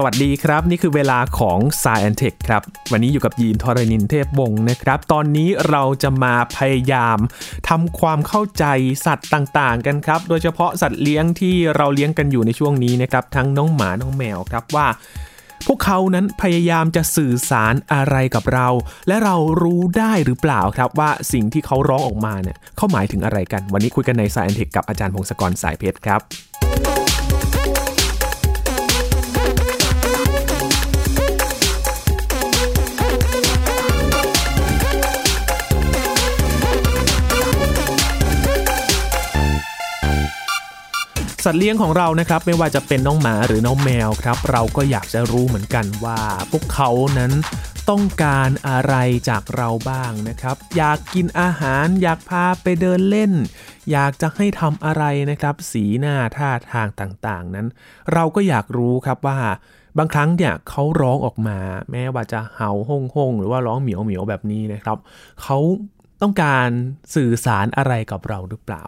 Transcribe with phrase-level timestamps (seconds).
[0.00, 2.62] สวัสดีครับ นี่คือเวลาของ s ายแอนเทคครับ
[2.92, 7.18] วันนี้อยู่กับยีนทรณินเทพวงศ์นะครับ ตอนนี้เราจะมาพยายาม
[7.68, 8.64] ทำความเข้าใจ
[9.06, 14.86] สัตว์ต่างๆ กันครับ โดยเฉพาะสัตว์เลี้ยงที่เราเลี้ยงกันอยู่ในช่วงนี้นะครับ ทั้งน้องหมาน้องแมวครับว่า
[15.66, 18.68] พวกเขานั้นพยายามจะสื่อสารอะไรกับเรา
[19.08, 26.22] และเรารู้ได้หรือเปล่าครับว่าสิ่งที่เขาร้องออกมาเนี่ยเขาหมายถึงอะไรกัน วันนี้คุยกันใน s ายแอนเทคกับอาจารย์พงศกรสายเพชรครับ
[41.44, 46.20] สัตว์เลี้ยงของเรานะครับไม่ว่าจะเป็นน้องหมาหรือน้องแมวครับ เราก็อยากจะรู้เหมือนกันว่า
[46.50, 47.32] พวกเขานั้น
[47.90, 48.94] ต้องการอะไร
[49.28, 53.32] จากเราบ้างนะครับ อยากกินอาหารอยากพาไปเดินเล่น
[53.92, 57.66] อยากจะให้ทำอะไรนะครับ สีหน้าท่าทางต่างๆ นั้น
[58.12, 59.38] เราก็อยากรู้ครับว่า
[59.98, 61.58] บางครั้งเนี่ยเขาร้องออกมา
[61.90, 64.98] แม้ว่าจะเห่าห้องห้องหรือว่าร้องเหมียวเหมียวแบบนี้นะครับ
[65.42, 65.58] เขา
[66.22, 66.68] ต้องการ
[67.14, 68.84] สื่อสารอะไรกับเราหรือเปล่า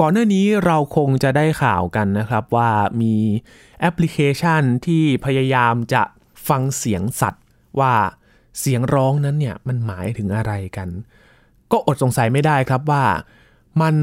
[0.00, 3.14] ก่อนหน้านี้เราคงจะได้ข่าวกันนะครับว่ามี
[3.80, 6.02] แอปพลิเคชันที่พยายามจะ
[6.48, 7.44] ฟังเสียงสัตว์
[7.80, 7.94] ว่า
[8.60, 10.88] เสียงร้องนั้นเนี่ยมันหมายถึงอะไรกัน
[11.72, 13.04] ก็อดสงสัยไม่ได้ครับว่า
[13.82, 13.94] มัน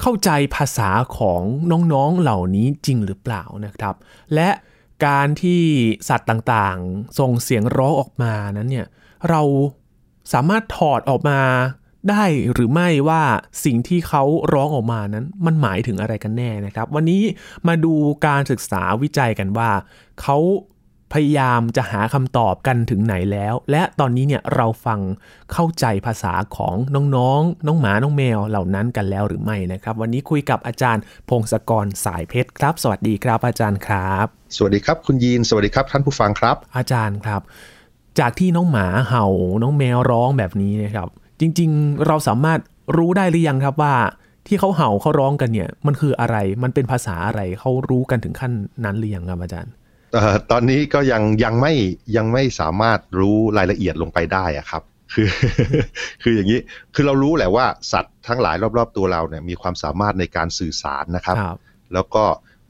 [0.00, 1.42] เข้าใจภาษาของ
[1.92, 3.94] น้องๆเหล่านี้จริงหรือเปล่านะครับ
[4.34, 4.48] และ
[5.06, 5.62] การที่
[6.08, 8.86] สัตว์ต่างๆ ส่งเสียงร้องออกมานั้นเนี่ย
[9.28, 9.42] เรา
[10.32, 11.40] สามารถถอดออกมา
[12.10, 13.22] ได้หรือไม่ว่า
[13.64, 17.22] สิ่งที่เขาร้องออกมานั้น มันหมายถึงอะไรกันแน่นะครับ วันนี้
[17.68, 17.94] มาดู
[18.26, 19.70] การศึกษาวิจัยกันว่า
[20.22, 20.38] เขา
[21.14, 25.00] พยายามจะหาคำตอบกันถึงไหนแล้ว และตอนนี้เนี่ยเราฟัง
[25.52, 26.74] เข้าใจภาษาของ
[27.16, 37.42] น้องๆน้องหมา น้องแมวเหล่านั้นกันแล้วหรือไม่นะครับ วันนี้คุยกับอาจารย์ พงศกรสายเพชรครับ สวัสดีครับอาจารย์ครับ สวัสดีครับคุณยีน สวัสดีครับท่านผู้ฟังครับ อาจารย์ครับ
[38.18, 39.26] จากที่น้องหมาเห่า
[39.62, 41.08] น้องแมวร้องแบบนี้นะครับ
[41.40, 42.60] จริง ๆ เราสามารถ
[42.96, 43.94] รู้ได้หรือยังครับว่า
[44.46, 48.52] ที่เขาเห่าเขาร้องกันเนี่ย มันคืออะไรมันเป็นภาษาอะไรเขารู้กันถึงขั้น
[48.84, 49.72] นั้นหรือยังครับอาจารย์
[50.12, 51.72] เอ่อตอนนี้ก็ยังยังไม่
[52.16, 54.82] ยังไม่สามารถรู้รายละเอียดลงไปได้อะครับ
[55.14, 55.28] คือ
[56.22, 56.60] คืออย่างนี้
[56.94, 61.58] คือเรารู้แหละว่าสัตว์ทั้งหลายรอบๆตัวเราเนี่ยมีความสามารถในการสื่อสารนะครับครับ
[61.94, 62.24] แล้วก็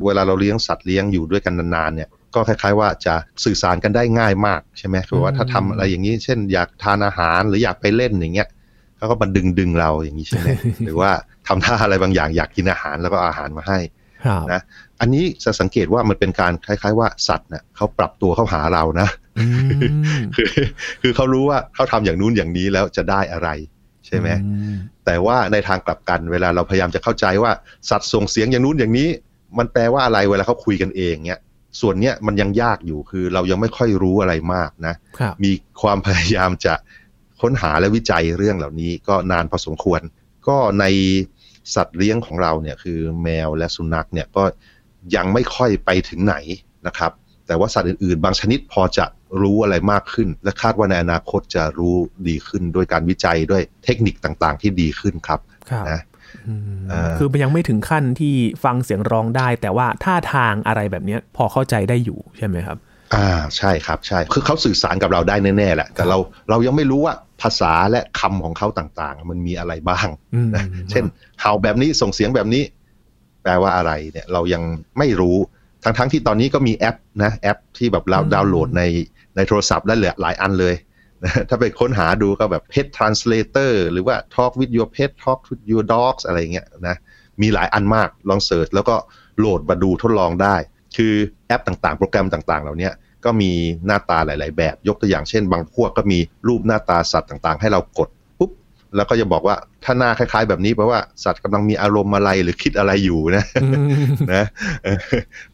[0.05, 8.49] เวลาเราเลี้ยงสัตว์เลี้ยงอยู่ด้วยกันนานๆเนี่ยก็คล้ายๆว่าจะสื่อสารกันได้ง่ายมากใช่ไหมคือว่าถ้าทำอะไรอย่างนี้ เช่น อยากทานอาหารหรืออยากไปเล่นอย่างเงี้ย
[8.97, 10.49] เขาก็มาดึงดึงเราอย่างนี้ใช่ไหม
[10.85, 11.11] หรือว่า
[11.47, 13.79] ทำท่าอะไรบางอย่างอยากกินอาหารแล้วก็เอาอาหารมาให้
[14.25, 14.61] ครับนะ
[15.01, 19.09] อันนี้จะสังเกตว่ามันเป็นการคล้าย ๆ ว่าสัตว์เนี่ยเขาปรับตัวเข้าหาเรานะ
[19.39, 20.49] อืมคือ
[21.03, 23.49] คือเขารู้ว่าเขาทำอย่างนู้นอย่างนี้แล้วจะได้อะไร
[24.07, 24.77] ใช่ไหมอืม
[25.07, 27.53] แต่ว่าในทางกลับกันเวลาเราพยายามจะเข้าใจว่า
[27.91, 29.09] สัตว์ส่งเสียงอย่างนู้นอย่างนี้
[29.59, 31.41] มันแปลว่าอะไรเวลาเขาคุยกันเองเนี่ย
[31.81, 35.53] ส่วนเนี้ยมันยังยากอยู่คือเรายังไม่ค่อยรู้อะไรมากนะครับมี
[35.83, 36.75] ความพยายามจะ
[37.41, 40.01] ค้นหาและวิจัยเรื่องเหล่านี้ก็นานพอสมควร
[40.49, 40.85] ก็ใน
[41.75, 44.45] สัตว์เลี้ยงของเราเนี่ยคือแมวและสุนัขเนี่ยก็
[45.17, 46.37] ยังไม่ค่อยไปถึงไหน
[46.87, 47.13] นะครับ
[47.47, 49.07] แต่ว่าสัตว์อื่นๆ บางชนิดพอจะ
[49.41, 51.95] รู้อะไรมากขึ้น และคาดว่าในอนาคตจะรู้
[52.29, 56.01] ดีขึ้นด้วยการวิจัยด้วยเทคนิคต่างๆ ที่ดีขึ้นครับครับนะ
[56.47, 62.79] อืมเอ่อคือมันยังไม่ถึงขั้นที่ฟังเสียงร้องได้ แต่ว่าท่าทางอะไรแบบเนี้ยพอเข้าใจได้อยู่ใช่ไหมครับ
[63.15, 66.19] อ่าใช่ครับใช่คือเขาสื่อสารกับเราได้แน่ๆแหละ แต่เรา
[66.51, 71.05] เรายังไม่รู้ว่าภาษาและคำของเขาต่างๆ มันมีอะไรบ้างอืมนะเช่น
[71.41, 72.63] เห่าแบบนี้ส่งเสียงแบบนี้
[73.43, 74.63] แปลว่าอะไรเนี่ยเรายัง
[74.99, 75.37] ไม่รู้
[75.85, 78.83] ทั้งๆที่ตอนนี้ก็มีแอปนะแอปที่แบบเราอืมดาวน์โหลดใน
[79.37, 80.75] ในโทรศัพท์ได้หลายอันเลย
[81.25, 86.97] นะถ้าไปค้นหาดูก็แบบ Pet Translator หรือว่า Talk with your pet Talk with your dogs อะไรเงี้ยนะ
[87.43, 88.97] มีหลายอันมากลองเสิร์ชแล้วก็
[89.39, 90.57] โหลดมาดูทดลองได้
[90.97, 91.15] คือ
[91.49, 92.93] แอปต่างๆ โปรแกรมต่างๆ เหล่าเนี้ย
[93.25, 93.51] ก็มี
[93.87, 96.19] หน้าตาหลาย ๆ แบบ ยกตัวอย่างเช่น บางพวกก็มี
[96.49, 98.09] รูปหน้าตาสัตว์ต่างๆ ให้เรากด
[98.39, 98.51] ปุ๊บ
[98.97, 104.45] แล้วก็จะบอกว่าถ้าหน้าคล้าย ๆ แบบนี้แปลว่าสัตว์กำลังมีอารมณ์อะไรหรือคิดอะไรอยู่นะอืมนะ
[104.85, 104.99] เออ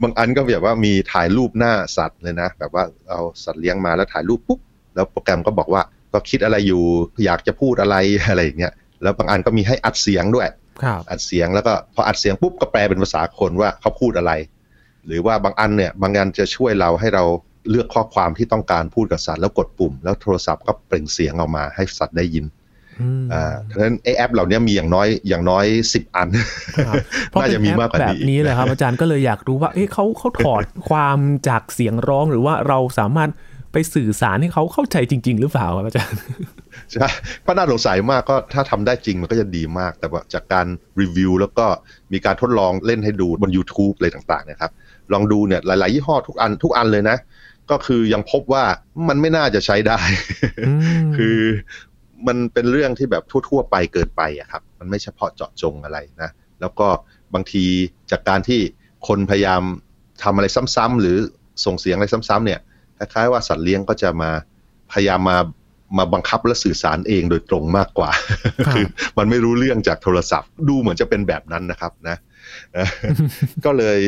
[0.03, 4.60] บางอันก็แบบว่ามีถ่ายรูปหน้าสัตว์เลยนะ แบบว่าเอาสัตว์เลี้ยงมาแล้วถ่ายรูปปุ๊บ
[4.94, 6.83] แล้วโปรแกรมก็บอกว่าก็คิดอะไรอยู่
[7.24, 7.97] อยากจะพูดอะไร
[8.28, 8.72] อะไรอย่างเงี้ย
[9.03, 10.48] แล้วบางอันก็มีให้อัดเสียงด้วย
[10.83, 14.33] ครับอัดเสียงแล้วก็พออัดเสียงปุ๊บก็แปลเป็นภาษาคนว่าเขาพูดอะไร
[15.07, 17.25] หรือว่าบางอันเนี่ยบางอันจะช่วยเราให้เรา
[17.71, 22.45] เลือกข้อความที่ต้องการพูดกับสัตว์ แล้วกดปุ่ม แล้วโทรศัพท์ก็เปล่งเสียงออกมาให้สัตว์ได้ยิน
[23.01, 25.65] อืมอ่าเพราะฉะนั้นไอแอปเหล่านี้มีอย่างน้อยอย่างน้อย
[25.95, 26.28] สิบอัน
[26.87, 26.97] ครับ
[27.28, 31.19] เพราะน่าเป็จะนมีแอปมากกว่าแบบนี้นี้แหละครับ อาจารย์ก็เลยอยากรู้ว่าเอ๊ะเขาเขาถอดความ
[31.49, 33.31] จากเสียงร้องหรือว่าเราสามารถ
[33.72, 36.21] ไปสื่อสารให้เขาเข้าใจจริง ๆ หรือเปล่าครับอาจารย์
[36.93, 37.09] ใช่
[37.43, 40.66] เพราะน่าสงสัยมากก็ถ้าทำได้จริงมันก็จะดีมาก แต่ว่าจากการ
[41.01, 41.66] รีวิวแล้วก็
[42.13, 44.71] มีการทดลองเล่นให้ดูบน YouTube อะไรต่างๆนะครับ
[45.13, 47.16] ลองดูเนี่ยหลาย ๆ ยี่ห้อทุกอันทุกอันเลยนะ
[47.71, 48.65] ก็คือยังพบว่า
[49.09, 50.01] มันไม่น่าจะใช้ได้
[51.16, 51.39] คือ
[52.27, 56.89] มันเป็นเรื่องที่แบบทั่ว ๆ ไปเกินไปอะครับ มันไม่เฉพาะเจาะจงอะไรนะ แล้วก็
[57.34, 57.65] บางที
[58.10, 58.60] จากการที่
[59.09, 59.63] คนพยายาม
[60.22, 60.47] ทำอะไร
[60.77, 61.16] ซ้ำๆหรือ
[61.65, 62.60] ส่งเสียงอะไรซ้ำๆเนี่ย
[62.99, 64.31] คล้าย ๆ ว่าสัตว์เลี้ยงก็จะมา
[64.93, 65.39] พยายามมา
[65.99, 68.10] มาบังคับและสื่อสารเองโดยตรงมากกว่า
[68.75, 68.87] คือ
[69.19, 72.16] มันไม่รู้เรื่องจากโทรศัพท์ ดูเหมือนจะเป็นแบบนั้นนะครับนะ
[73.65, 73.98] ก็เลย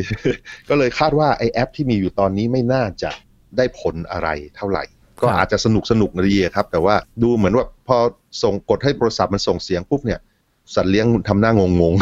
[0.69, 3.11] ก็เลยคาดว่าไอแอปที่มีอยู่ตอนนี้ไม่น่าจะ
[3.57, 4.85] ได้ผลอะไรเท่าไหร่
[5.23, 7.97] ก็อาจจะสนุกสนุกดีครับ แต่ว่าดูเหมือนว่าพอ
[8.43, 10.21] ส่งกดให้โทรศัพท์มันส่งเสียงปุ๊บเนี่ย
[10.75, 11.95] สัตว์เลี้ยงทำหน้างงง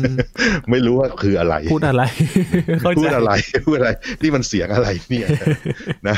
[0.00, 2.02] ๆ ไม่รู้ว่าคืออะไร พูดอะไร
[2.98, 3.32] พูดอะไร
[3.66, 3.90] พูดอะไร
[4.22, 5.26] นี่มันเสียงอะไรเนี่ย
[6.08, 6.16] นะ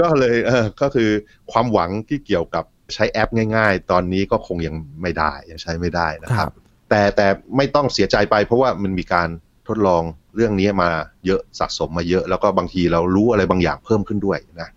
[0.00, 1.10] ก็เลยเออก็คือ
[1.52, 2.64] ความหวังที่เกี่ยวกับ
[2.94, 6.52] ใช้แอปง่าย ๆ ตอนนี้ก็คงยังไม่ได้ยังใช้ไม่ได้นะครับ
[6.92, 9.28] แต่แต่ไม่ต้องเสียใจไป เพราะว่ามันมีการ
[9.68, 10.02] ทดลอง
[10.36, 10.90] เรื่องนี้มา
[11.26, 14.68] เยอะสะสมมาเยอะ แล้วก็บางทีเรารู้อะไรบางอย่างเพิ่มขึ้นด้วยนะ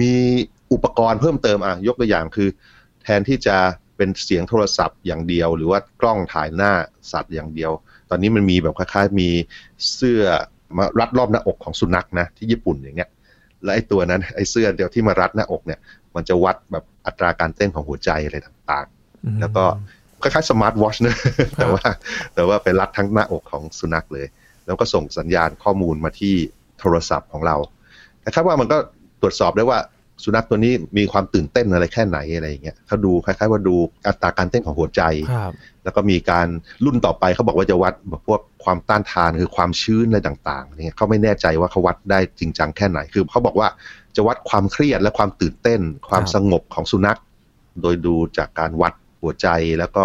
[0.00, 0.12] มี
[0.72, 2.48] อุปกรณ์เพิ่มเติมอะยกตัวอย่างคือ
[3.02, 3.56] แทนที่จะ
[3.96, 6.72] เป็นเสียงโทรศัพท์อย่างเดียว หรือว่ากล้องถ่ายหน้า
[7.12, 7.72] สัตว์อย่างเดียว
[8.10, 9.28] ตอนนี้มันมีแบบคล้ายๆมี
[9.94, 10.22] เสื้อ
[10.76, 13.10] มารัดรอบหน้าอกของสุนัขนะที่ญี่ปุ่นอย่างเงี้ย
[13.62, 15.80] และไอ้ตัวนั้นไอ้เสื้อเดียวที่มารัดหน้าอกเนี่ย
[16.14, 19.64] มันจะวัดแบบอัตราการเต้นของหัวใจอะไรต่างๆ แล้วก็
[20.22, 21.16] คล้ายๆสมาร์ทวอชนะ
[21.56, 21.84] แต่ว่า
[22.34, 24.26] แต่ว่าไปรัดทั้งหน้าอกของสุนัขเลย
[24.66, 26.34] แล้วก็ส่งสัญญาณข้อมูลมาที่
[26.80, 27.56] โทรศัพท์ของเรา
[28.26, 28.78] นะครับว่ามันก็
[29.20, 29.78] ตรวจสอบได้ว่า
[30.24, 33.74] สุนัขตัวนี้มีความตื่นเต้นอะไรแค่ไหนอะไรอย่างเงี้ยเขาดูคล้ายๆว่าดู
[34.06, 35.02] อัตราการเต้นของหัวใจ
[35.84, 36.48] แล้วก็มีการ
[36.84, 37.94] รุ่นต่อไปเขาบอกว่าจะวัด
[38.26, 43.68] พวกความต้านทานคือความชื้นอะไรต่างๆเนี่ยเขาไม่แน่ใจว่าเขาวัดได้จริงจังแค่ไหน คือเขาบอกว่า
[44.16, 45.80] จะวัดความเครียดและความตื่นเต้น
[46.10, 47.18] ความสงบของสุนัข
[47.82, 49.48] โดยดูจากการวัด หัวใจ
[49.78, 50.04] แล้วก็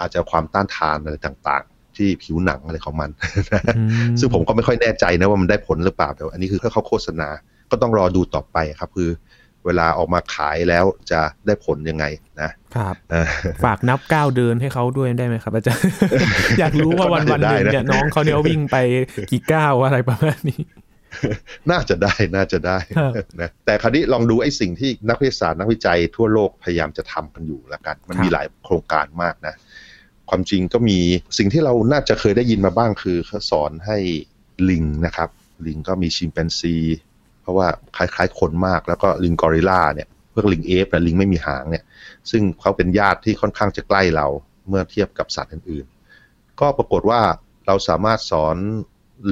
[0.00, 3.10] อาจจะความต้านทานอะไรต่างๆ ที่ผิวหนังอะไรของมัน
[4.18, 7.28] ซึ่งผมก็ไม่ค่อยแน่ใจนะว่ามันได้ผลหรือเปล่าแต่อันนี้คือเขาโฆษณา
[7.70, 9.10] ก็ต้องรอดูต่อไปครับ คือ
[9.66, 12.04] เวลาออกมาขายแล้วจะได้ผลยังไง
[12.40, 12.94] นะครับ
[13.64, 15.84] ฝากนับก้าวเดินให้เขาด้วยได้ไหมครับอาจารย์
[16.60, 18.76] อยากรู้ว่าวันวันหนึ่งเนี่ยน้องเขาเนี่ยวิ่งไป
[19.30, 20.60] กี่ก้าวอะไรประมาณนี้
[21.70, 22.78] น่าจะได้น่าจะได้
[23.40, 29.54] นะแต่คราวนี้ลองดูไอ้สิ่งที่นักวิทยาศาสตร์นักวิจัยทั่วโลกพยายามจะทำกันอยู่แล้วกัน มันมีหลายโครงการมากนะ
[30.30, 30.98] ความจริงก็มี
[31.38, 33.98] สิ่งที่เราน่าจะเคยได้ยินมาบ้างคือเขาสอนให้
[34.70, 35.28] ลิงนะครับ
[35.66, 36.76] ลิงก็มีชิมแปนซี
[37.42, 37.66] เพราะว่า
[37.96, 41.84] คล้ายๆคนมากแล้วก็ลิงกอริลลาเนี่ยพวกลิงเอฟและลิงไม่มีหางเนี่ย
[42.30, 44.26] ซึ่งเขาเป็นญาติที่ค่อนข้างจะใกล้เรา
[44.68, 47.20] เมื่อเทียบกับสัตว์อื่นๆ ก็ปรากฏว่า
[47.66, 48.56] เราสามารถสอน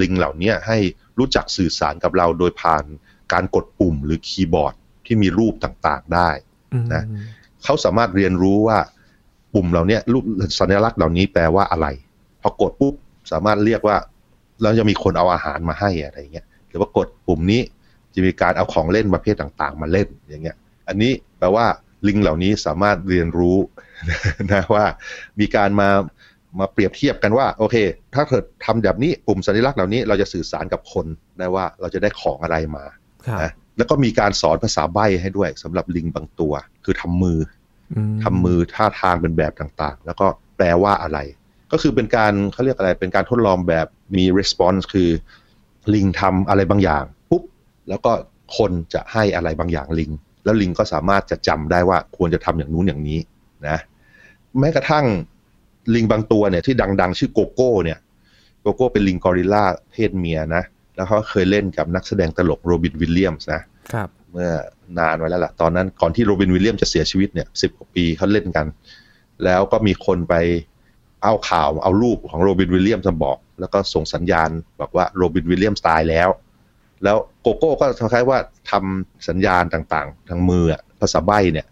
[0.01, 0.79] ลิงเหล่านี้ให้
[1.19, 2.85] รู้จักสื่อสารกับเราโดยผ่าน
[3.33, 4.75] การกดปุ่มหรือคีย์บอร์ด
[5.07, 6.31] ที่มีรูปต่างๆได้
[6.95, 7.03] นะ
[7.65, 8.79] เขาสามารถเรียนรู้ว่า
[9.55, 10.25] ปุ่มเหล่านี้รูป
[10.59, 11.87] สัญลักษณ์เหล่านี้แปลว่าอะไร
[12.43, 12.95] พอกดปุ๊บ
[13.33, 13.97] สามารถเรียกว่า
[14.61, 17.63] แล้วจะมีคนเอาอาหารมาให้อะไรเงี้ยหรือว่ากดปุ่มนี้
[18.15, 20.57] จะมีการเอาของเล่นประเภทต่างๆ มาเล่นอย่างเงี้ย
[20.89, 21.67] อันนี้แปลว่า
[22.09, 23.57] ลิงเหล่านี้สามารถเรียนรู้
[24.53, 24.85] นะว่า
[25.41, 25.89] มีการมา
[26.59, 27.77] มาเปรียบเทียบกันว่าโอเค
[28.15, 31.07] ถ้าเกิดทำแบบนี้ปุ่มสัญลักษณ์เหล่านี้เราจะสื่อสารกับคน
[31.39, 32.85] ได้ว่าเราจะได้ของอะไรมา
[33.43, 36.53] นะแล้วก็มีการสอนภาษาใบ้ให้ด้วยสำหรับลิงบางตัว
[36.85, 37.39] คือทำมือ
[38.23, 40.27] ทำมือท่าทางเป็นแบบต่างๆ แล้วก็
[40.57, 41.19] แปลว่าอะไร
[41.73, 43.87] ก็คือเป็นการเขาเรียกอะไรเป็นการทดลองแบบ
[44.17, 45.11] มี response คือ
[45.95, 47.05] ลิงทำอะไรบางอย่าง
[47.89, 48.13] แล้วก็
[48.57, 50.11] คนจะให้อะไรบางอย่างลิง
[50.45, 53.19] แล้วลิงก็สามารถจะจำได้ว่าควรจะทำอย่างนู้นอย่างนี้
[53.69, 53.79] นะ
[54.59, 55.05] แม้กระทั่ง
[55.95, 57.99] ลิงบางตัวเนี่ยที่ดัง ๆ ชื่อโกโก้เนี่ย
[58.63, 60.65] โกโก้เป็นลิงกอริลลาเพศเมียนะ
[60.97, 63.61] แล้วเขาเคยเล่นกับนักแสดงตลกโรบินวิลเลียมส์นะ
[63.93, 64.51] ครับเมื่อ
[64.99, 68.67] นานไว้แล้วล่ะ ตอนนั้นก่อนที่โรบินวิลเลียมจะเสียชีวิตเนี่ยสิบกว่าปีเขาเล่นกัน
[69.45, 70.35] แล้วก็มีคนไป
[71.23, 76.29] เอาข่าวเอารูปของโรบินวิลเลียมส์บอก แล้วก็ส่งสัญญาณบอกว่าโรบินวิลเลียมส์ตายแล้ว
[77.05, 78.39] แล้วโกโก้ก็คล้ายๆว่า
[78.71, 80.65] ทำสัญญาณต่างๆ ทางมือ
[81.01, 81.67] ภาษาใบเนี่ย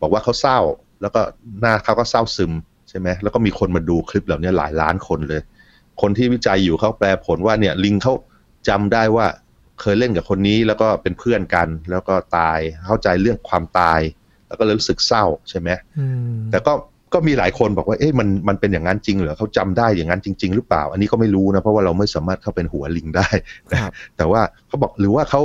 [0.00, 0.58] บอกว่าเขาเศร้า
[1.00, 1.20] แล้วก็
[1.60, 5.42] หน้าเขาก็เศร้าซึมใช่ไหมแล้วก็มีคนมาดูคลิปเหล่านี้หลายล้านคนเลย
[6.00, 8.12] คนที่วิจัยอยู่เขาแปลผลว่าเนี่ยลิงเขา
[8.68, 9.26] จำได้ว่า
[9.80, 14.00] เคยเล่นกับคนนี้แล้วก็เป็นเพื่อนกัน แล้วก็ตายเข้าใจเรื่องความตาย
[14.48, 15.68] แล้วก็เลยรู้สึกเศร้าใช่ไหม
[16.50, 16.72] แต่ก็
[17.14, 23.28] ก็มีหลายคนบอกว่าเอ๊ะมันมันเป็นอย่างนั้นจริงเหรอเขาจำได้อย่างนั้นจริง ๆ หรือเปล่า อันนี้ก็ไม่รู้นะเพราะว่าเราไม่สามารถเข้าเป็นหัวลิงได้
[24.16, 25.42] แต่ว่าเขาบอกหรือว่าเขา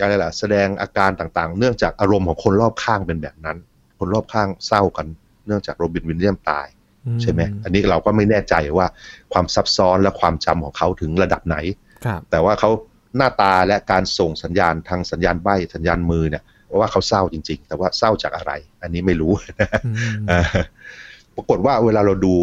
[0.00, 3.56] อะไรล่ะแสดงอาการต่างๆ เนื่องจากอารมณ์ของคนรอบข้างเป็นแบบนั้น
[3.98, 5.06] คนรอบข้างเศร้ากัน
[5.46, 6.66] เนื่องจากโรบินวินเลียมตาย
[7.22, 8.86] ใช่ไหมอันนี้เราก็ไม่แน่ใจว่า
[9.32, 11.56] ความซับซ้อนและความจำของเขาถึงระดับไหน
[12.30, 12.70] แต่ว่าเขา
[13.16, 16.44] หน้าตาและการส่งสัญญาณทางสัญญาณใบสัญญาณมือเนี่ย
[16.78, 19.68] ว่าเขาเศร้าจริง ๆ แต่ว่าเศร้าจากอะไร อันนี้ไม่รู้นะ
[21.34, 22.34] ปรากฏว่าเวลาเราดู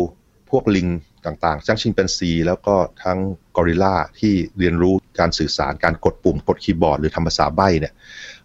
[0.50, 0.88] พวกลิง
[1.26, 3.18] ต่างๆทั้งชิมแปนซี แล้วก็ทั้ง
[3.56, 7.94] กอริลลาที่เรียนรู้การสื่อสารการกดปุ่ม กดคีย์บอร์ดหรือทำภาษาใบ้เนี่ย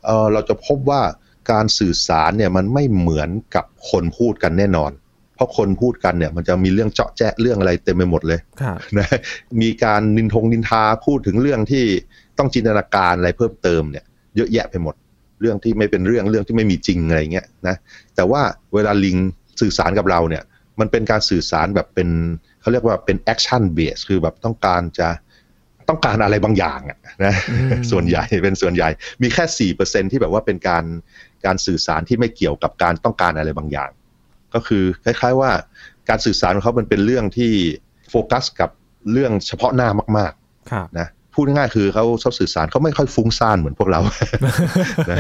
[0.05, 1.03] เเราจะพบว่า
[1.53, 5.10] การสื่อสารเนี่ยมันไม่เหมือนกับคนพูดกันแน่นอนเพ
[5.41, 8.41] ราะคนพูดกันเนี่ยมันจะมีเรื่องเจาะแจ๊ะเรื่องอะไรเต็มไปหมดเลย
[8.99, 9.09] นะ
[9.63, 11.85] มีการนินทงนินทาพูดถึงเรื่องที่
[12.39, 14.05] ต้องจินตนาการอะไรเพิ่มเติมเนี่ย
[14.37, 14.95] เยอะแยะไปหมด
[15.41, 17.77] เรื่องที่ไม่เป็นเรื่องเรื่องที่ไม่มีจริงอะไรเงี้ยนะ
[18.17, 18.43] แต่ว่า
[18.75, 19.17] เวลาลิง
[19.61, 20.43] สื่อสารกับเราเนี่ย
[20.81, 22.09] มันเป็นการสื่อสารแบบเป็น
[22.61, 25.09] เขาเรียกว่าเป็น action base คือแบบต้องการจะ
[25.89, 27.35] ต้องการอะไรบางอย่างอะนะ
[27.91, 28.89] ส่วนใหญ่เป็นส่วนใหญ่
[29.23, 30.85] มีแค่สี่เปอร์เซ็นต์ที่แบบว่าเป็นการ
[31.45, 33.91] การสื่อสารที่ไม่เกี่ยวกับการต้องการอะไรบางอย่าง
[34.55, 35.51] ก็คือคล้าย ๆ ว่า
[36.09, 37.53] การสื่อสารของเขามันเป็นเรื่องที่
[38.11, 38.71] โฟกัสกับ
[39.13, 39.89] เรื่องเฉพาะหน้า
[40.19, 44.01] มากๆนะพูดง่ายๆคือเขาชอบสื่อสารเขาไม่ค่อยฟุ้งซ่านเหมือนพวกเรา
[45.11, 45.19] นะ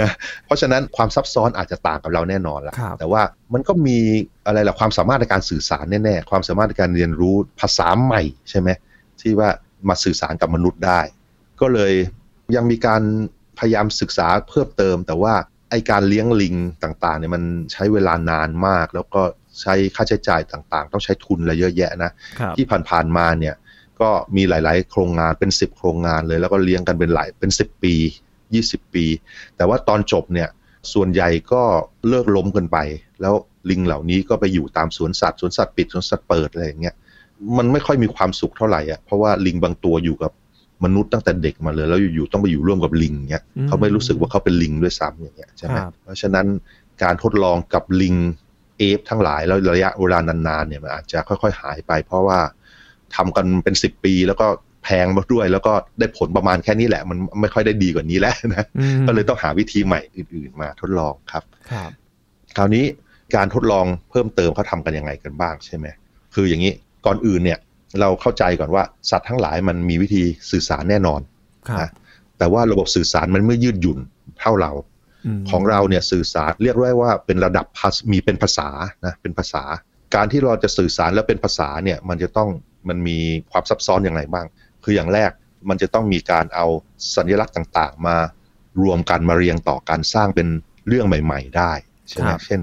[0.00, 0.10] นะ
[0.44, 3.98] เพราะฉะนั้นความซับซ้อนอาจจะต่างกับเราแน่นอนละแต่ว่ามันก็มี
[4.46, 8.68] อะไรล่ะความสามารถในการสื่อสารแน่ๆความสามารถในการเรียนรู้ภาษาใหม่ใช่ไหม
[9.20, 9.48] ที่ว่า
[9.88, 11.00] มาสื่อสารกับมนุษย์ได้
[11.60, 11.92] ก็เลย
[12.56, 13.02] ยังมีการ
[13.58, 15.34] พยายามศึกษาเพิ่มเติม แต่ว่า
[15.70, 19.22] ไอการเลี้ยงลิงต่างๆเนี่ยมันใช้เวลานานมาก แล้วก็
[19.60, 22.10] ใช้ค่าใช้จ่ายต่างๆ ต้องใช้ทุนอะไรเยอะแยะนะ
[22.56, 23.54] ที่ผ่านๆมาเนี่ย
[24.00, 27.94] ก็มีหลาย ๆ โครงงานเป็นสิบโครงงานเลย แล้วก็เลี้ยงกันเป็นหลายเป็นสิบปี
[28.54, 29.04] ยี่สิบปี
[29.56, 30.48] แต่ว่าตอนจบเนี่ย
[30.92, 31.62] ส่วนใหญ่ก็
[32.08, 32.78] เลิกล้มกันไป
[33.20, 33.34] แล้ว
[33.70, 36.94] ลิงเหล่านี้ก็ไปอยู่ตามสวนสัตว์สวนสัตว์ปิดสวนสัตว์เปิดอะไรอย่างเงี้ย
[37.58, 40.32] มันไม่ค่อยมีความสุขเท่าไหร่อะเพราะว่าลิงบางตัวอยู่กับ
[40.84, 46.46] มนุษย์ตั้งแต่เด็กมาเลย แล้วอยู่ๆต้องไปอยู่ร่วมกับลิงเงี้ยเขาไม่รู้สึกว่าเขาเป็นลิงด้วยซ้ำอย่างเงี้ยใช่ไหมเพราะฉะนั้น
[47.02, 48.14] การทดลองกับลิง
[48.78, 52.38] เอฟทั้งหลายแล้วระยะเวลานานๆเนี่ยมันอาจจะค่อยๆหายไป เพราะว่า
[53.16, 54.46] ทำกันเป็นสิบปีแล้วก็
[54.84, 58.64] แพงมาด้วย แล้วก็ได้ผลประมาณแค่นี้แหละ มันไม่ค่อยได้ดีกว่านี้แล้วนะ
[59.06, 61.42] ก็เลยต้องหาวิธีใหม่อื่น ๆ มาทดลองครับ
[62.56, 62.84] คราวนี้
[63.36, 65.86] การทดลองเพิ่มเติมเขาทากันยังไงกันบ้างใช่ไหม
[66.34, 66.72] คืออย่างนี้
[67.06, 67.58] ก่อนอื่นเนี่ย
[68.00, 71.20] เราเข้าใจก่อนว่าสัตว์ทั้งหลายมันมีวิธีสื่อสารแน่นอน
[71.80, 71.90] นะ
[72.38, 73.98] แต่ว่าระบบสื่อสารมันไม่ยืดหยุ่น
[74.40, 74.72] เท่าเรา
[75.50, 77.66] ของเราเนี่ยสื่อสารเรียกได้ว่าเป็นระดับ
[78.12, 78.68] มีเป็นภาษา
[79.06, 79.64] นะเป็นภาษา
[80.14, 82.48] การที่เราจะสื่อสารแล้วเป็นภาษาเนี่ยมันจะต้อง
[82.88, 83.18] มันมี
[83.50, 84.46] ความซับซ้อนอย่างไรบ้าง
[84.84, 85.30] คืออย่างแรก
[85.68, 86.66] มันจะต้องมีการเอา
[87.16, 88.16] สัญลักษณ์ต่าง ๆ มา
[88.82, 90.48] รวมกันมาเรียงต่อการสร้างเป็น
[90.88, 91.72] เรื่องใหม่ ๆ ได้
[92.08, 92.60] ใช่ไหมเช่น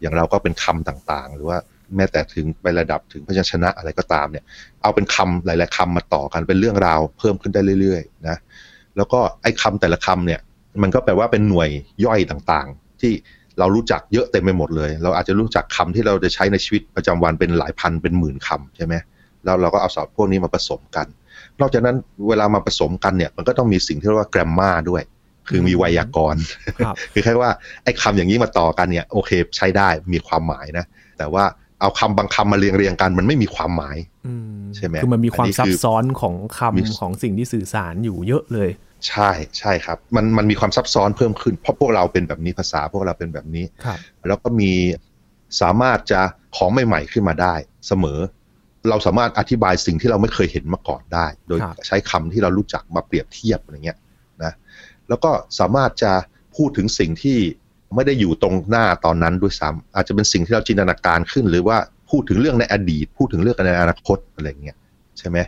[0.00, 1.58] อย่างเราก็เป็นคำต่างๆ หรือว่า
[1.96, 4.44] แม้แต่ถึงไประดับถึงพยัญชนะอะไรก็ตามเนี่ย
[4.82, 8.36] เอาเป็นคำหลาย ๆคำมาต่อกันเป็นเรื่องราวเพิ่มขึ้นได้เรื่อยๆนะ
[8.96, 10.40] แล้วก็ไอ้คาแต่ละคำเนี่ย
[10.82, 11.68] มันก็แปลว่าเป็นหน่วย
[12.04, 13.12] ย่อยต่างๆ ที่
[13.58, 18.94] เรารู้จักเยอะเต็มไปหมดเลย เราอาจจะรู้จักคำที่เราจะใช้ในชีวิตประจำวันเป็นหลายพันเป็นหมื่นคำใช่ไหม
[19.44, 21.06] แล้วเราก็เอาสอบพวกนี้มาผสมกัน
[21.60, 21.96] นอกจากนั้น
[22.28, 25.02] เวลามาผสมกันเนี่ย มันก็ต้องมีสิ่งที่เรียกว่าแกรมมาด้วย
[25.48, 26.42] คือมีไวยากรณ์
[27.12, 27.50] คือแค่ว่า
[27.84, 30.84] ไอ้คำอย่างนี้มาต่อกันเนี่ยโอเคใช้ได้มีความหมายนะ
[31.18, 31.44] แต่ว่า
[31.80, 33.98] เอาคำบางคำมาเรียงเรียงกัน มันไม่มีความหมาย
[34.76, 38.70] ใช่ไหมคือมันมีความซับซ้อนของคำของสิ่งที่สื่อสารอยู่เยอะเลย
[39.08, 43.64] ใช่ใช่ครับ มันมันมีความซับซ้อนเพิ่มขึ้นเพราะพวกเราเป็นแบบนี้ภาษาพวกเราเป็นแบบนี้
[44.28, 44.72] แล้วก็มี
[45.60, 46.20] สามารถจะ
[46.56, 47.54] ของใหม่ๆขึ้นมาได้
[47.88, 48.20] เสมอ
[48.88, 53.98] เราสามารถอธิบายสิ่งที่เราไม่เคยเห็นมาก่อนได้ โดยใช้คำที่เรารู้จักมาเปรียบเทียบอะไรเงี้ย
[54.42, 54.52] นะ
[55.08, 56.12] แล้วก็สามารถจะ
[56.56, 57.38] พูดถึงสิ่งที่
[57.94, 61.78] ไม่ได้อยู่ตรงหน้าตอนนั้นด้วยซ้ำอาจจะเป็นสิ่งที่เราจินตนาการขึ้น หรือว่า
[62.10, 64.76] พูดถึงเรื่องในอดีต พูดถึงเรื่องในอนาคตอะไรเงี้ย
[65.18, 65.38] ใช่ไหม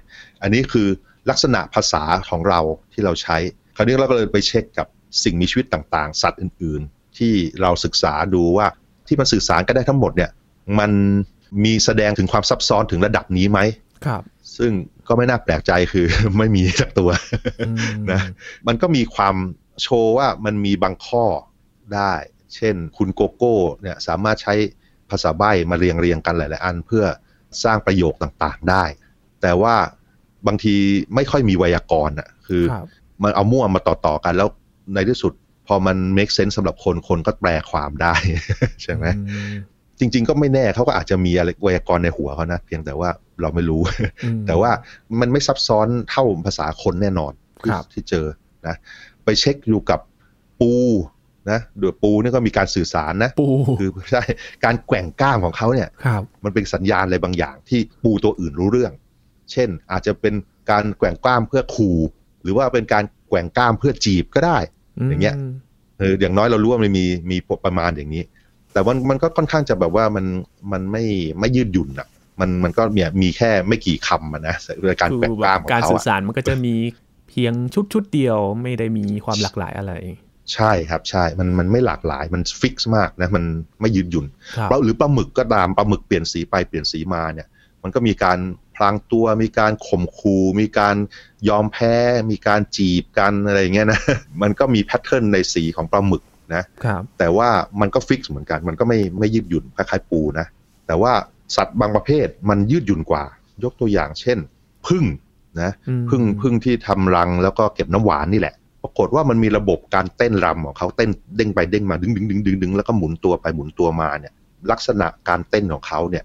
[0.43, 0.89] อันนี้คือ
[1.31, 2.61] ลักษณะภาษาของเรา
[2.93, 3.37] ที่เราใช้
[3.77, 4.87] คราวนี้เราก็เลยไปเช็คกับ
[5.25, 7.33] สิ่งมีชีวิตต่างๆ สัตว์อื่น ๆ ที่
[7.63, 8.67] เราศึกษาดูว่า
[9.07, 10.31] ที่มันสื่อสารกันได้ทั้งหมดเนี่ย
[10.79, 10.91] มัน
[11.65, 13.59] มีแสดงถึงความซับซ้อนถึงระดับนี้ไหม
[14.07, 14.23] ครับ
[14.57, 14.73] ซึ่ง
[15.09, 16.07] ก็ไม่น่าแปลกใจคือ
[16.39, 17.11] ไม่มีสักตัว
[18.11, 18.21] นะ
[18.67, 19.37] มันก็มีความ
[19.83, 21.25] โชว์ว่ามันมีบางข้อ
[21.95, 22.13] ได้
[22.55, 24.55] เช่นคุณโกโก้เนี่ยสามารถใช้
[25.11, 27.05] ภาษาใบ้มาเรียงเรียงกันหลาย ๆ อันเพื่อ
[27.65, 28.85] สร้างประโยคต่างๆได้
[29.43, 29.75] แต่ว่า
[30.47, 30.75] บางที
[31.15, 32.63] ไม่ค่อยมีไวยากรณ์อะคือ
[33.23, 34.49] มันเอามั่วมาต่อ ๆ กันแล้ว
[34.95, 35.33] ในที่สุด
[35.67, 38.15] พอมัน make sense สำหรับคนคนก็แปลความได้
[38.83, 39.05] ใช่ไหม
[39.99, 43.83] จริง ๆ ก็ไม่แน่เขาก็อาจจะมีอะไรไวยากรณ์ในหัวเขานะ เพียงแต่ว่าเราไม่รู้
[44.47, 44.71] แต่ว่า
[45.21, 47.33] มันไม่ซับซ้อนเท่าภาษาคนแน่นอน
[47.93, 48.27] ที่เจอ
[48.67, 48.77] นะ
[49.25, 50.01] ไปเช็คอยู่กับ
[50.61, 50.73] ปู
[51.51, 53.47] นะโดยปูนี่ก็มีการสื่อสารนะปู
[53.81, 54.23] คือใช่
[54.65, 55.89] การแกว่งก้ามของเขาเนี่ย
[56.45, 58.93] มันเป็นสัญญาณอะไรบางอย่าง ที่ปูตัวอื่นรู้เรื่อง
[59.53, 60.35] เช่นอาจจะเป็น
[60.71, 61.99] การแกว่งก้ามเพื่อขู่
[62.43, 64.59] หรือว่าเป็นการแกว่งก้ามเพื่อจีบก็ได้
[65.09, 65.35] อย่างเงี้ย
[65.99, 68.23] เอออย่างน้อยเรารู้ว่ามันมีมีประมาณอย่างนี้
[68.73, 70.27] แต่มันมันก็ค่อนข้างจะแบบว่ามัน
[70.73, 71.05] มันไม่
[71.41, 72.09] ไม่ยืดหยุ่นอะ
[72.41, 74.57] มันมันก็มีมีแค่ไม่กี่คำนะ
[74.89, 76.75] ในการแกว่งก้ามของเขาการสื่อสารมันก็จะมี
[77.29, 79.93] เพียงชุดชุดเดียวไม่ได้มีความหลากหลายอะไร
[80.55, 83.45] ใช่ครับใช่ มันมันไม่หลากหลายมัน fix มากนะมัน
[83.81, 84.27] ไม่ยืดหยุ่น
[84.57, 87.49] ครับปลาหรือปลาหมึกก็ตามปลาหมึกเปลี่ยนสีไปเปลี่ยนสีมาเนี่ย
[87.83, 88.39] มันก็มีการ
[88.77, 90.97] พลางตัวมีการข่มขู่มีการ
[91.49, 91.95] ยอมแพ้
[92.31, 94.01] มีการจีบกันอะไรอย่างเงี้ยนะ
[94.43, 96.23] มันก็มี pattern ในสีของปลาหมึก
[96.55, 97.49] นะครับแต่ว่า
[97.81, 100.47] มันก็ fix เหมือนกัน มันก็ไม่ไม่ยืดหยุ่นคล้ายๆปูนะ
[100.87, 101.13] แต่ว่า
[101.57, 103.25] สัตว์บางประเภทมันยืดหยุ่นกว่า
[103.65, 104.39] ยกตัวอย่างเช่น
[104.87, 105.05] พึ่ง
[105.63, 114.35] นะอืมพึ่งพึ่งที่ทำรังแล้วก็เก็บน้ำหวานนี่แหละปรากฏว่ามันมีระบบการเต้นรำของเขาเต้นเด้งไปเด้งมาดึงดึงดึงดึงดึงแล้วก็หมุนตัวไปหมุนตัวมาเนี่ย
[114.71, 116.25] ลักษณะการเต้นของเขาเนี่ย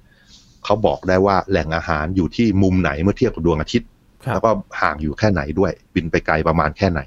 [0.63, 3.89] เขาบอกได้ว่าแหล่งอาหารอยู่ที่มุมไหนเมื่อเทียบกับดวงอาทิตย์
[4.25, 4.49] ครับแล้วก็
[4.81, 7.01] ห่างอยู่แค่ไหนด้วย บินไปไกลประมาณแค่ไหน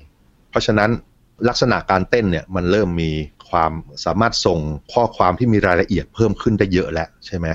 [0.50, 0.90] เพราะฉะนั้น
[1.48, 3.10] ลักษณะการเต้นเนี่ยมันเริ่มมี
[3.50, 3.72] ความ
[4.04, 4.58] สามารถส่ง
[4.92, 7.46] ข้อความที่มีรายละเอียดเพิ่มขึ้นได้เยอะแล้วใช่ไหม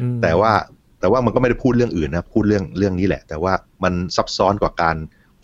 [0.00, 0.52] อืมแต่ว่า
[1.00, 3.52] แต่ว่ามันก็ไม่ได้พูดเรื่องอื่นนะพูดเรื่องเรื่องนี้แหละ แต่ว่า
[3.84, 4.96] มันซับซ้อนกว่าการ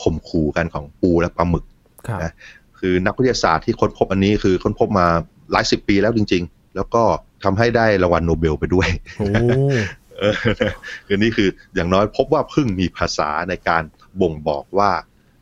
[0.03, 1.65] ข่มขู่กันของปูและปลาหมึก
[2.09, 2.33] ครับนะ
[2.79, 5.07] คือนักวิทยาศาสตร์ที่ค้นพบอันนี้คือค้นพบมา
[5.53, 7.03] หลายสิบปีแล้วจริง ๆ แล้วก็
[7.45, 8.89] ทำให้ได้รางวัลโนเบลไปด้วย
[9.19, 9.27] โอ้
[10.19, 10.35] เออ
[11.07, 13.83] คือนี่คืออย่างน้อยพบว่าพึ่งมีภาษาในการ
[14.21, 14.91] บ่งบอกว่า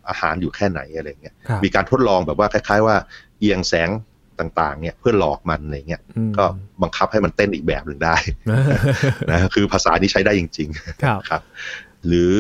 [0.08, 2.96] อาหารอยู่แค่ไหนอะไรเงี้ยครับมีการทดลองแบบว่าคล้ายๆว่า
[3.38, 3.90] เอียงแสง
[4.40, 6.44] ต่างๆ เนี่ยเพื่อหลอกมันอะไรเงี้ยอืมก็
[6.82, 8.16] บังคับให้มันเต้นอีกแบบหนึ่งได้
[9.30, 11.42] นะคือภาษานี้ใช้ได้จริง ๆ ครับครับ
[12.06, 12.32] หรือ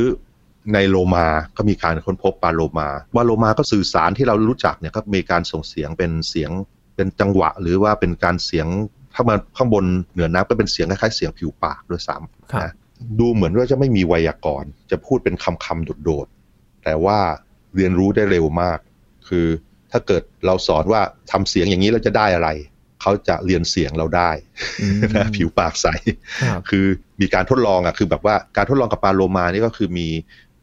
[0.74, 6.50] ในโลมาก็มีการค้นพบปลาโลมา ว่าโลมาก็สื่อสารที่เรารู้จักเนี่ยก็มีการส่งเสียงเป็นเสียง
[6.96, 8.66] เป็นจังหวะ หรือว่าเป็นการเสียง
[9.14, 12.16] ถ้ามาข้างบนเหนือน้ำก็เป็นเสียงคล้ายๆเสียงผิวปากด้วยซ้
[12.52, 12.72] ครับำนะ
[13.18, 17.18] ดูเหมือนว่าจะไม่มีไวยากรณ์จะพูดเป็นคำคำๆโดดๆแต่ว่า
[17.76, 18.78] เรียนรู้ได้เร็วมาก
[19.28, 19.46] คือ
[19.90, 22.48] ถ้าเกิดเราสอนว่าทำเสียงอย่างนี้เราจะได้อะไร
[23.02, 24.30] เขาจะเรียนเสียงเราได้
[24.82, 25.86] อืมนะผิวปากใส
[26.42, 26.86] ครับคือ
[27.20, 30.08] มีการทดลองอะคือแบบว่าการทดลองกับปลาโลมานี่ก็คือมี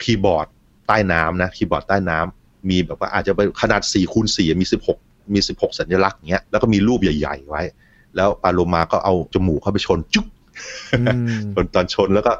[0.03, 0.47] คีย์บอร์ด
[0.87, 4.65] ใต้น้ำนะคีย์บอร์ดใต้น้ำมีแบบว่าอาจจะเป็นขนาด4คูณ4มี
[4.97, 7.61] 16มี16 สัญลักษณ์อย่างเงี้ยแล้วก็มีรูปใหญ่ ๆ ไว้
[8.15, 10.25] แล้วปลาโลมาก็เอาจมูกเข้าไปชนจุ๊บ
[10.93, 11.01] อื
[11.39, 12.33] มตอนตอนชนแล้วก็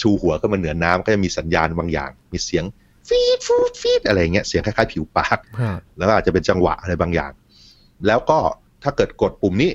[0.00, 2.64] ชูหัวขึ้นมาเหนือน้ำก็จะมีสัญญาณบางอย่าง มีเสียง
[3.08, 5.40] ฟีดฟูดฟีดอะไรอย่างเงี้ยเสียงคล้ายๆผิวปากครับ
[5.98, 7.32] แล้วก็อาจจะเป็นจังหวะอะไรบางอย่าง
[8.06, 8.38] แล้วก็
[8.82, 9.70] ถ้าเกิดกดปุ่มนี้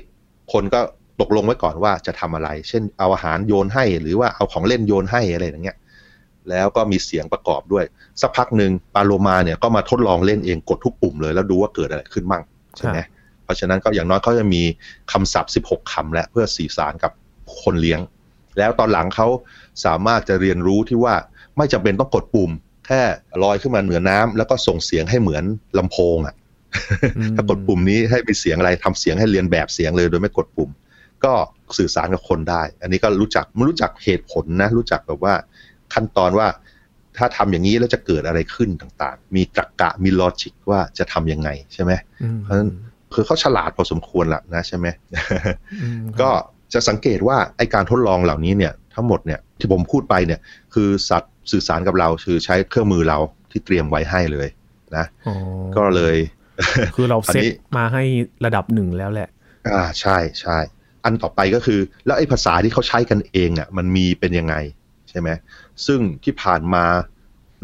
[0.52, 0.80] คนก็
[1.20, 5.76] ตกลงไว้ก่อนว่าจะทำอะไร เช่นเอาอาหารโยนให้หรือว่าเอาของเล่นโยนให้อะไรอย่างเงี้ย
[6.50, 7.84] แล้วก็มีเสียงประกอบด้วย
[8.20, 12.42] สักพักหนึ่งปาโลมาเนี่ยก็มาทดลองเล่นเองกดทุกปุ่มเลยแล้วดูว่าเกิดอะไรขึ้นมั่ง
[12.76, 12.98] ใช่ไหม
[13.44, 14.62] เพราะฉะนั้นก็อย่างน้อยเขาจะมี
[15.12, 17.12] คำศัพท์ 16คำแล้วเพื่อสื่อสารกับ
[17.62, 18.00] คนเลี้ยง
[18.58, 19.28] แล้วตอนหลังเขา
[19.84, 21.14] สามารถจะเรียนรู้ที่ว่า
[21.56, 22.50] ไม่จำเป็นต้องกดปุ่ม
[22.86, 23.02] แค่
[23.42, 25.44] ลอยขึ้นมาเหนือน้ำแล้วก็ส่งเสียงให้เหมือน
[25.78, 26.34] ลำโพงอะ
[27.16, 30.70] อืมถ้ากดปุ่มนี้ให้มีเสียงอะไรทำเสียงให้เรียนแบบเสียงเลยโดยไม่กดปุ่ม
[31.24, 31.32] ก็
[31.78, 35.34] สื่อสารกับคนได้ อันนี้ก็รู้จักไม่รู้จักเหตุผลนะ รู้จักแบบว่า
[35.94, 36.48] ขั้นตอนว่า
[37.16, 42.70] ถ้าทำอย่างนี้แล้วจะเกิดอะไรขึ้นต่างๆ มีตรรกะมีลอจิกว่าจะทำยังไงใช่ไหมอืมเพราะฉะนั้น
[43.14, 44.86] คือเขาฉลาดพอสมควรละนะใช่ไหม
[45.82, 46.30] อืมก็
[46.74, 50.40] จะสังเกตว่าไอการทดลองเหล่านี้เนี่ยทั้งหมดเนี่ยที่ผมพูดไปเนี่ย
[50.74, 53.18] คือสัตว์สื่อสารกับเราคือใช้เครื่องมือเรา
[53.50, 54.48] ที่เตรียมไว้ให้เลย
[54.96, 55.34] นะอ๋อ
[55.76, 56.16] ก็เลย
[56.96, 58.02] คือเราอันเซตนี้มาให้
[58.44, 59.28] ระดับหนึ่งแล้วแหละ
[59.68, 60.58] อ่าใช่ใช่
[61.04, 64.54] อันต่อไปก็คือ แล้วไอ้ภาษาที่เขาใช้กันเองอะมันมีเป็นยังไง
[65.10, 65.28] ใช่ไหม
[65.86, 66.84] ซึ่งที่ผ่านมา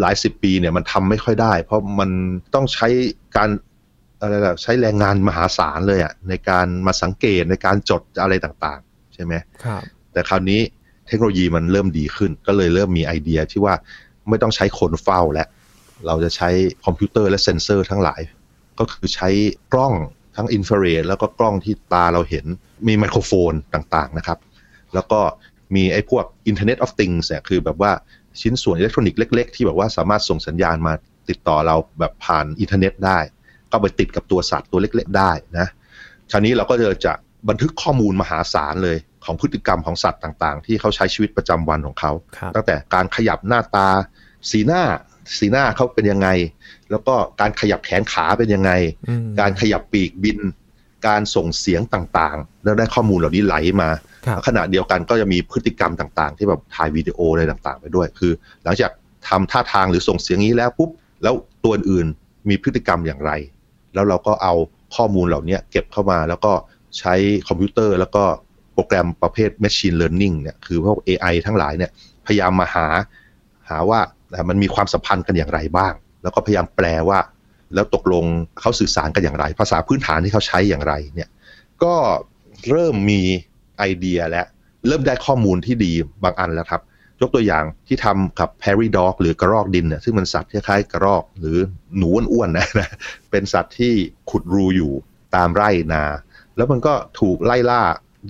[0.01, 2.11] หลายสิบปีเนี่ยมันทำไม่ค่อยได้ เพราะมัน
[2.55, 2.89] ต้องใช้
[3.37, 3.49] การ
[4.21, 10.61] อะไรล่ะใช้แรงงานมหาศาลเลยอะในการมาสังเกตในการจดอะไรต่างๆ ใช่ไหมครับ แต่คราวนี้
[11.09, 13.75] เทคโนโลยีมันเริ่มดีขึ้น ก็เลยเริ่มมีไอเดียที่ว่า
[14.29, 15.49] ไม่ต้องใช้คนเฝ้าแล้ว
[16.07, 16.49] เราจะใช้
[16.85, 18.21] คอมพิวเตอร์และเซ็นเซอร์ทั้งหลาย
[18.79, 19.29] ก็คือใช้
[19.73, 19.95] กล้อง
[20.37, 22.45] ทั้งอินฟราเรดแล้วก็กล้องที่ตาเราเห็น
[22.87, 24.39] มีไมโครโฟนต่างๆนะครับ
[24.95, 25.21] แล้วก็
[25.75, 27.93] มีไอ้พวก Internet of Things เนี่ยคือแบบว่า
[28.41, 30.93] ชิ้นส่วนอิเล็กทรอนิกส์เล็ก ๆ ที่แบบว่าสามารถส่งสัญญาณมา
[31.29, 33.19] ติดต่อเราแบบผ่านอินเทอร์เน็ตได้
[33.73, 35.67] ก็ไปติดกับตัวสัตว์ตัวเล็ก ๆ ได้นะ
[36.31, 37.13] คราวนี้เราก็จะจะ
[37.49, 43.89] บันทึกข้อมูลมหาศาลเลยของพฤติกรรมของสัตว์ต่างๆ ที่เขาใช้ชีวิตประจำวันของเขาครับตั้งแต่การขยับหน้าตา
[44.51, 44.83] สีหน้า
[45.39, 46.29] สีหน้าเขาเป็นยังไง
[46.91, 48.71] แล้วก็การขยับแขนขาเป็นยังไง
[49.09, 50.39] อืมการขยับปีกบิน
[51.07, 53.91] การส่งเสียงต่างๆ แล้วได้ข้อมูลเหล่านี้ไหลมา
[54.27, 58.33] ครับขณะเดียวกันก็จะมีพฤติกรรมต่าง ๆ ที่แบบถ่ายวิดีโออะไรต่างๆ ไปด้วย คือ
[58.65, 58.91] หลังจาก
[59.29, 60.91] ทำท่าทางหรือส่งเสียงนี้แล้วปุ๊บ
[61.23, 63.33] แล้วตัวอื่นๆมีพฤติกรรมอย่างไร
[63.95, 64.55] แล้วเราก็เอา
[64.97, 66.53] ข้อมูลเหล่านี้เก็บเข้ามาแล้วก็
[66.99, 67.15] ใช้
[67.49, 68.25] คอมพิวเตอร์แล้วก็
[68.75, 71.91] โปรแกรมประเภท Machine Learning เนี่ยคือพวก AI ทั้งหลายเนี่ย
[72.27, 72.87] พยายามมาหา
[73.69, 74.01] หาว่า
[74.33, 75.93] อะมันมีความสัมพันธ์กันอย่างไรบ้าง
[76.23, 77.19] แล้วก็พยายามแปลว่า
[77.75, 78.25] แล้วตกลง
[78.61, 81.29] เขาสื่อสารกันอย่างไร ภาษาพื้นฐานที่เขาใช้อย่างไรเนี่ย
[81.83, 81.95] ก็
[82.71, 83.21] เริ่มมี
[83.79, 84.43] ไอเดียและ
[84.87, 85.93] เริ่มได้ข้อมูลที่ดี
[86.25, 86.83] บางอันแล้วครับ
[87.21, 91.59] ยกตัวอย่างที่ทำกับ Prairie Dog หรือกระรอกดินเนี่ยซึ่งมันสัตว์คล้ายๆกระรอกหรือ
[91.99, 92.89] หนูอ้วนๆนะนะ
[93.31, 93.93] เป็นสัตว์ที่
[94.31, 94.93] ขุดรูอยู่
[95.35, 96.05] ตามไร่นา
[96.57, 97.83] แล้วมันก็ถูกไล่ล่า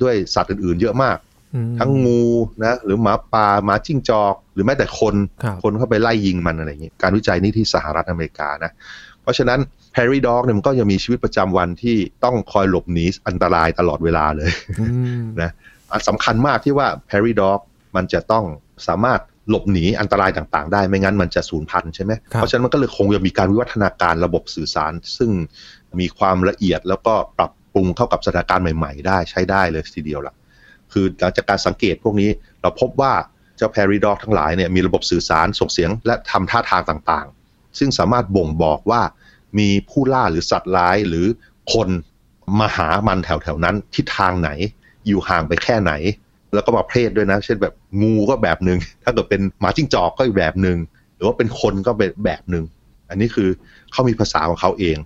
[0.03, 1.19] ด้วยสัตว์อื่นๆ เยอะมาก
[1.55, 2.25] อืมทั้งงู
[2.65, 8.73] นะหรือหมาป่าหมาจิ้งจอก หรือแม้แต่คนครับคนเข้าไปไล่ยิงมันอะไรอย่างเงี้ยการวิจัยนี่ที่สหรัฐอเมริกานะ
[9.27, 9.61] เพราะฉะนั้น
[9.95, 14.87] Prairie Dog เนี่ยมันก็ยังมีชีวิตประจำวันที่ต้องคอยหลบหนีอันตรายตลอดเวลาเลยอื
[15.23, 15.51] มนะ
[15.93, 17.61] อันสำคัญมากที่ว่า Prairie Dog
[17.97, 18.45] มันจะต้อง
[18.89, 25.31] สามารถหลบหนีอันตรายต่างๆ ได้ไม่งั้นมันจะสูญพันธุ์ใช่ไหมครับเพราะฉะนั้นมันก็เลยคงจะมีการวิวัฒนาการระบบสื่อสาร ซึ่ง
[26.01, 30.35] มีความละเอียดแล้วก็ปรับปรุงเข้ากับสถานการณ์ใหม่ๆ ได้ใช้ได้เลยทีเดียวล่ะ
[30.93, 32.31] คือหลังจากการสังเกตพวกนี้
[32.63, 33.13] เราพบว่า
[33.57, 37.37] เจ้า Prairie Dog ทั้งหลายเนี่ยมีระบบสื่อสารส่งเสียงและทำท่าทางต่างๆ
[37.79, 39.03] ซึ่งสามารถบ่งบอกว่า
[39.59, 41.27] มีผู้ล่าหรือสัตว์ร้ายหรือ
[41.73, 41.89] คน
[42.61, 44.51] มาหามันแถวๆนั้นทิศทางไหน
[45.07, 45.93] อยู่ห่างไปแค่ไหน
[46.55, 50.77] แล้วก็มาเพศด้วยนะ เช่นแบบงูก็แบบหนึ่งถ้าเกิดเป็นหมาจิ้งจอกก็อีกแบบหนึ่ง
[51.15, 52.65] หรือว่าเป็นคนก็เป็นแบบหนึ่ง
[53.11, 53.49] อันนี้คือ
[53.93, 54.97] เขามีภาษาของเขาเอง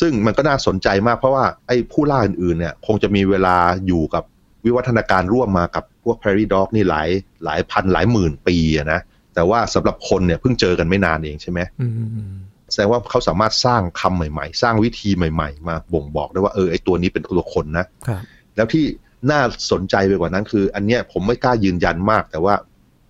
[0.00, 3.56] ซึ่งมันก็น่าสนใจมากเพราะว่าไอ้ผู้ล่าอื่นๆเนี่ยคงจะมีเวลา
[3.86, 4.24] อยู่กับ
[4.64, 7.08] วิวัฒนาการร่วมมากับพวก Prairie Dog นี่หลาย
[7.44, 9.00] หลายพันหลายหมื่นปีอะนะ
[9.34, 12.32] แต่ว่าสำหรับคนเนี่ยเพิ่งเจอกันไม่นานเองใช่ไหมอืม
[12.72, 18.22] แสดงว่าเขาสามารถสร้างคำใหม่ ๆ สร้างวิธีใหม่ ๆ มาบ่งบอกได้ว่าเออไอตัวนี้เป็นตัวคนนะครับ
[18.56, 18.84] แล้วที่
[19.30, 19.40] น่า
[19.72, 22.54] สนใจไปกว่านั้นคือ อันเนี้ยผมไม่กล้ายืนยันมาก แต่ว่า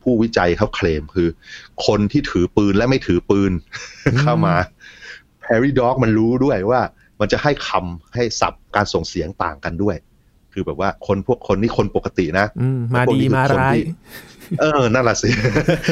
[0.02, 1.28] ผู้วิจัยเขาเคลมคือ
[1.86, 3.52] คนที่ถือปืนและไม่ถือปืน
[4.20, 4.54] เข้ามา
[5.42, 6.80] Prairie Dog มันรู้ด้วยว่า
[7.20, 9.96] มันจะให้คำให้ศัพท์การส่งเสียงต่างกันด้วย
[10.52, 13.82] คือแบบว่าคนพวกคนนี่คนปกตินะอืมมาพวกดีนี้คือมาคนร้ายที่
[14.60, 15.28] เออ นั่นแหละสิ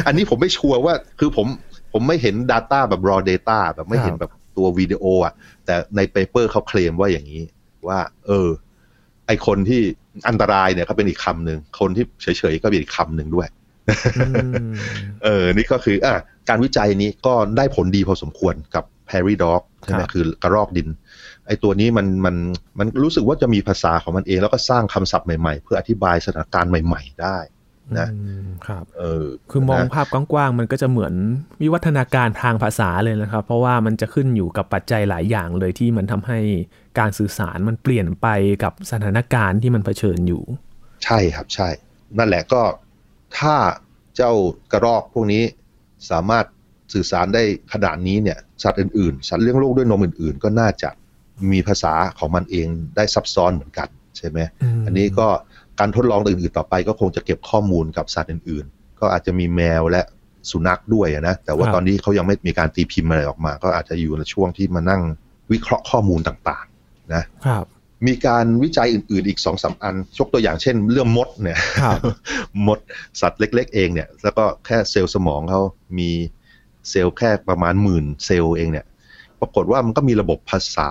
[0.06, 1.46] อันนี้ผมไม่ชัวร์ว่า คือผม
[1.92, 5.34] ผมไม่เห็น Data แบบ raw data แบบไม่เห็นครับแบบตัววิดีโออะ
[5.66, 7.42] แต่ในเปเปอร์เขาเคลมว่าอย่างนี้
[7.88, 8.48] ว่า เออ
[9.26, 9.80] ไอคนที่
[10.28, 13.48] อันตรายเนี่ยก็เป็นอีกคำหนึ่ง คนที่เฉยๆ ก็เป็นอีกคำหนึ่งด้วย
[14.18, 14.28] อื
[14.68, 14.72] ม
[15.24, 16.14] เออ นี่ก็คือ อะ
[16.48, 20.88] การวิจัยนี้ก็ได้ผลดีพอสมควรกับ Prairie Dog ใช่ไหมครับคือกระรอกดิน
[21.46, 22.36] ไอตัวนี้มันมัน
[22.78, 27.38] มันรู้สึกว่าจะมีภาษาของมันเอง แล้วก็สร้างคำศัพท์ใหม่ๆ เพื่ออธิบายสถานการณ์ใหม่ ๆ ได้
[27.98, 31.14] นะอืมครับเออคือมองนะภาพกว้างๆมันก็จะเหมือน
[31.61, 36.38] วิวัฒนาการทางภาษาเลยนะครับ เพราะว่ามันจะขึ้นอยู่กับปัจจัยหลายอย่างเลยที่มันทำให้
[36.98, 38.27] การสื่อสารมันเปลี่ยนไป
[38.64, 40.42] กับสถานการณ์ที่มันเผชิญอยู่
[41.05, 41.68] ใช่ครับใช่
[42.18, 42.62] นั่นแหละก็
[43.38, 43.57] ถ้า
[44.16, 44.33] เจ้า
[44.72, 45.42] กระรอกพวกนี้
[46.11, 46.44] สามารถ
[46.92, 50.90] สื่อสารได้ขนาดนี้เนี่ยสัตว์อื่นๆ สัตว์เลี้ยงลูกด้วยนมอื่นๆ ก็น่าจะ
[51.53, 55.29] มีภาษาของมันเองได้ซับซ้อนเหมือนกันใช่ไหมอืมอันนี้ก็
[55.80, 60.02] การทดลองอื่นๆต่อไปก็คงจะเก็บข้อมูลกับสัตว์อื่นๆ ก็อาจจะมีแมวและ
[60.50, 65.02] สุนัขด้วยนะ แต่ว่าตอนนี้เขายังไม่มีการตีพิมพ์อะไรออกมา ก็อาจจะอยู่ในช่วงที่มานั่ง
[65.52, 67.64] วิเคราะห์ข้อมูลต่างๆ นะครับ
[68.06, 71.98] มีการวิจัยอื่นๆอีกสองสามอันยกตัวอย่างเช่น เรื่องมดเนี่ยครับ
[72.66, 72.78] มด
[73.20, 75.60] สัตว์เล็ก ๆ เองเนี่ย แล้วก็แค่เซลล์สมองเขา
[75.98, 76.10] มี
[76.90, 78.86] เซลล์แค่ประมาณหมื่นเซลล์เองเนี่ย
[79.40, 80.90] ปรากฏว่ามันก็มีระบบภาษา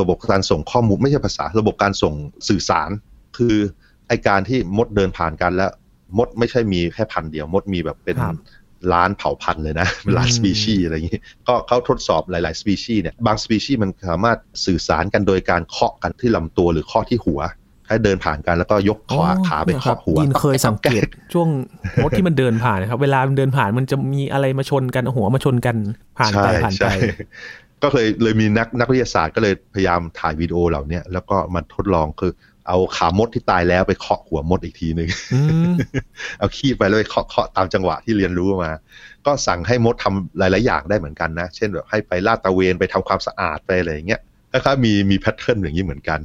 [0.00, 2.14] ระบบการส่งข้อมูลไม่ใช่ภาษา ระบบการส่ง
[2.48, 2.90] สื่อสาร
[3.36, 3.56] คือ
[4.08, 5.70] ไอการที่มดเดินผ่านกันแล้ว
[6.18, 8.36] มดไม่ใช่มีแค่พันธุ์เดียว มดมีแบบเป็นครับ
[8.92, 17.40] ล้านเผ่าพันธุ์เลยนะเป็นล้านอืมสปีชีส์อะไรอย่างนี้ ก็เขาทดสอบหลาย ๆ สปีชีส์เนี่ย บางสปีชีส์มันสามารถสื่อสารกันโดยการเคาะกันที่ลำตัวหรือเคาะที่หัว
[17.88, 21.48] ให้เดินผ่านกันแล้วก็ยกขาขาไปนี่ยครับเคาะหัวยินเคยสังเกตช่วง
[22.02, 25.76] มดที่มันเดินผ่านนะครับ เวลามันเดินผ่านมันจะมีอะไรมาชนกันหัวมาชนกัน
[26.18, 26.92] ผ่านไปใช่ผ่านไปใช่
[27.82, 32.32] ก็เลยเลยมีนักนักวิทยาศาสตร์ก็เลยพยายามถ่ายวิดีโอเหล่าเนี้ยแล้วก็มาทดลองคือ
[32.68, 35.40] เอาขามดที่ตายแล้วไปเคาะหัวมดอีกทีหนึ่งอื
[35.72, 35.74] ม
[36.38, 38.72] เอาขี้ไปแล้วไปเคาะเคาะตามจังหวะที่เรียนรู้มา
[39.26, 44.20] ก็สั่งให้มดทำหลาย ๆ อย่างได้เหมือนกันนะ เช่นแบบให้ไปลาดตระเวนไปทำความสะอาดไปอะไรอย่างเงี้ย
[44.54, 46.20] นะครับมีมีแพทเทิร์นอย่างนี้เหมือนกัน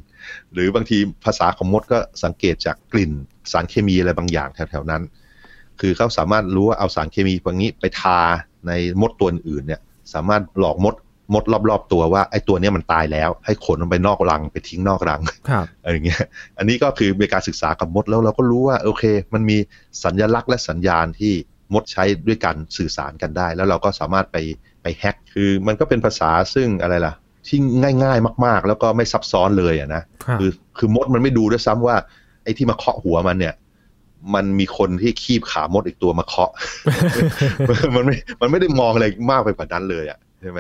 [0.54, 3.12] หรือบางทีภาษาของมดก็สังเกตจากกลิ่น
[3.52, 5.04] สารเคมีอะไรบางอย่างแถวๆนั้น
[5.80, 8.20] คือเขาสามารถรู้ว่าเอาสารเคมีพวกนี้ไปทา
[8.68, 8.72] ใน
[9.02, 9.82] มดตัวอื่นเนี่ย
[10.14, 10.96] สามารถหลอกมด
[11.34, 16.24] มดรอบๆตัวว่าไอ้ตัวเนี้ยมันตายแล้ว ให้ขนมันไปนอกรังไปทิ้งนอกรังครับอะไรอย่างเงี้ย
[16.58, 19.58] อันนี้ก็คือเป็นการศึกษากับมดแล้วเราก็รู้ว่าโอเค มันมี
[20.04, 21.34] สัญลักษณ์และสัญญาณที่
[21.74, 24.38] มดใช้ด้วยกันสื่อสารกันได้ แล้วเราก็สามารถไป
[24.82, 27.14] ไปแฮกคือมันก็เป็นภาษาซึ่งอะไรล่ะ
[27.48, 27.60] ที่
[28.04, 31.96] ง่าย ๆ มาก ๆ แล้วก็ไม่ซับซ้อนเลยอะนะครับคือคือมดมันไม่ดูด้วยซ้ำว่า
[32.44, 33.56] ไอ้ที่มาเคาะหัวมันเนี่ย
[34.36, 36.52] มันมีคนที่คีบขามดอีกตัวมาเคาะ
[37.96, 40.60] มันไม่ มันไม่ได้มองอะไรมากไปกว่านั้นเลยอะใช่ไหม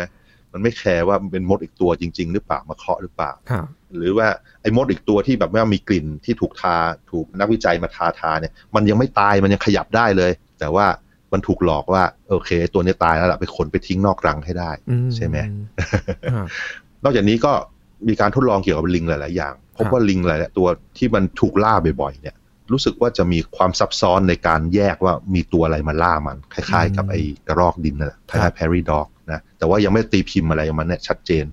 [0.54, 3.66] มันไม่แคร์ว่ามันเป็นมดอีกตัวจริง ๆ หรือเปล่ามาเคาะหรือเปล่าครับ
[3.98, 4.28] หรือว่า
[4.62, 6.76] ไอ้มดอีกตัวที่แบบว่ามีกลิ่นที่ถูกทา
[7.12, 10.86] ถูกนักวิจัยมาทาทาเนี่ย มันยังไม่ตายมันยังขยับได้เลย แต่ว่า
[11.34, 15.38] มันถูกหลอกว่า โอเค ตัวนี้ตายแล้วล่ะไปขนไปทิ้งนอกรังให้ได้อืใช่ไหม
[16.34, 16.46] ครับ
[17.04, 17.52] นอกจากนี้ก็
[18.08, 22.36] มีการทดลองเกี่ยวกับลิงหลาย ๆ อย่าง พบว่าลิงหลายๆตัวที่มันถูกล่าบ่อย ๆ เนี่ย
[22.72, 31.46] รู้สึกว่าจะมีความซับซ้อนในการแยกว่ามีตัวอะไรมาล่ามัน คล้าย ๆ กับไอ้กระรอกดินนะคล้ายๆแพรี่ด็อก นะแต่ว่ายังไม่ตีพิมพ์อะไรมันเนี่ยชัดเจน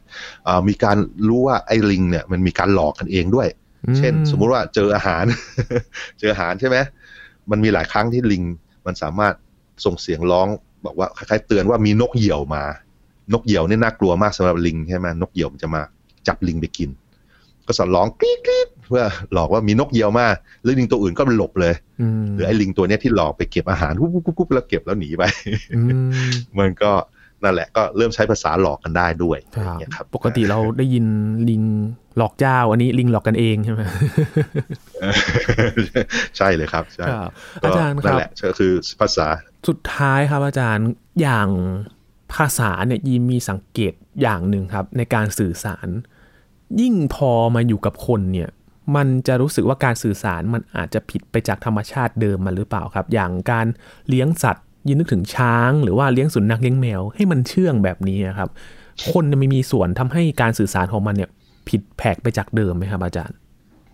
[0.69, 0.97] มีการ
[1.29, 3.49] รู้ว่าไอ้ลิงเนี่ยมันมีการหลอกกันเองด้วย
[3.99, 5.25] เช่น สมมุติว่าเจออาหาร
[6.21, 6.77] เจออาหารใช่ไหม
[7.51, 8.43] มันมีหลายครั้งที่ลิง
[8.87, 9.35] มันสามารถ
[9.85, 10.49] ส่งเสียงร้อง
[10.85, 12.65] บอกว่าคล้ายๆเตือนว่ามีนกเหยี่ยวมา
[13.33, 15.83] นกเหยี่ยวนี่น่ากลัวมากสำหรับลิงใช่ไหมนกเหยี่ยวมันจะมา
[16.27, 16.91] จับลิงไปกิน
[17.67, 20.27] ก็สอนร้องกรี๊ดกรี๊ดเพื่อหลอกว่ามีนกเหยี่ยวมา
[20.63, 21.75] แล้วลิงตัวอื่นก็หลบเลย
[22.35, 25.23] หรือไอ้ลิงตัวเนี้ยที่หลอกไปเก็บอาหารกุ๊บกุ๊บกุ๊บแล้วเก็บแล้วหนีไป
[26.59, 26.93] มันก็
[27.45, 29.39] นั่นแหละก็เริ่มใช้ภาษาหลอกกันได้ด้วย
[29.95, 31.07] ครับปกติเราได้ยิน
[31.49, 31.63] ลิง
[32.17, 33.81] หลอกเจ้า อันนี้ลิงหลอกกันเองใช่ไหม
[36.37, 37.07] ใช่เลยครับใช่
[37.63, 39.27] อาจารย์ครับก็คือภาษา
[39.69, 40.89] สุดท้ายครับอาจารย์
[41.21, 41.49] อย่าง
[42.35, 45.89] ภาษาเนี่ยยีมีสังเกตอย่างหนึ่งครับ ในการสื่อสาร
[46.81, 48.51] ยิ่งพอมาอยู่กับคนเนี่ย
[48.97, 53.67] มันจะรู้สึกว่าการสื่อสารมันอาจจะผิดไปจากธรรมชาติเดิมมันหรือเปล่าครับ อย่างการ
[54.09, 58.51] เลี้ยงสัตว์ ยินนึกถึงช้าง หรือว่าเลี้ยงสุนัขเลี้ยงแมว ให้มันเชื่องแบบนี้ครับ
[59.11, 61.31] คนไม่มีส่วนทำให้การสื่อสารของมันเนี่ย
[61.69, 63.37] ผิดแผกไปจากเดิมไหมครับอาจารย์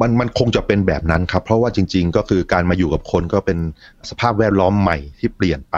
[0.01, 3.59] มันมันคงจะเป็นแบบนั้นครับ เพราะว่าจริง ๆ ก็คือการมาอยู่กับคนก็เป็น
[4.11, 5.77] สภาพแวดล้อมใหม่ที่เปลี่ยนไป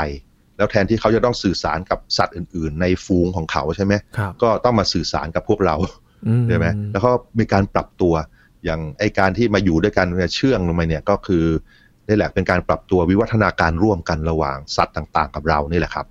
[0.57, 3.94] แล้วแทนที่เขาจะต้องสื่อสารกับสัตว์อื่น ๆ ในฟูงของเขาใช่ไหม
[4.42, 5.77] ก็ต้องมาสื่อสารกับพวกเรา
[6.48, 8.14] ใช่ไหมแล้วก็มีการปรับตัว
[8.64, 11.44] อย่างไอการที่มาอยู่ด้วยกันเชื่องลงมาเนี่ยก็คือ
[12.08, 16.06] นี่แหละเป็นการปรับตัววิวัฒนาการร่วมกันระหว่างสัตว์ต่างๆ กับเรานี่แหละครับ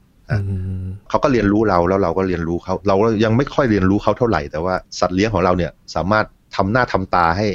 [1.10, 6.25] เขาก็เรียนรู้เราแล้วเราก็เรียนรู้เขาเรายังไม่ค่อยเรียนรู้เขาเท่าไหร่ แต่ว่าสัตว์เลี้ยงของเราเนี่ยสามารถ
[6.56, 7.47] ทำหน้าทำตาให้